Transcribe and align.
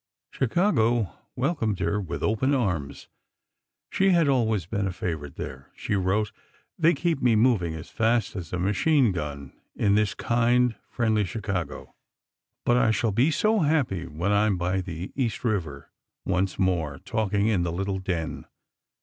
Chicago 0.31 1.13
welcomed 1.35 1.77
her 1.77 2.01
with 2.01 2.23
open 2.23 2.55
arms: 2.55 3.07
she 3.91 4.09
had 4.09 4.27
always 4.27 4.65
been 4.65 4.87
a 4.87 4.91
favorite 4.91 5.35
there. 5.35 5.69
She 5.75 5.93
wrote: 5.93 6.31
"They 6.75 6.95
keep 6.95 7.21
me 7.21 7.35
moving 7.35 7.75
as 7.75 7.91
fast 7.91 8.35
as 8.35 8.51
a 8.51 8.57
machine 8.57 9.11
gun 9.11 9.53
in 9.75 9.93
this 9.93 10.15
kind, 10.15 10.73
friendly 10.89 11.23
Chicago. 11.23 11.93
But 12.65 12.77
I 12.77 12.89
shall 12.89 13.11
be 13.11 13.29
so 13.29 13.59
happy 13.59 14.07
when 14.07 14.31
I 14.31 14.47
am 14.47 14.57
by 14.57 14.81
the 14.81 15.11
East 15.15 15.43
River, 15.43 15.91
once 16.25 16.57
more, 16.57 16.97
talking 16.97 17.45
in 17.45 17.61
the 17.61 17.71
little 17.71 17.99
den." 17.99 18.45